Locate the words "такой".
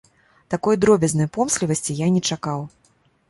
0.53-0.75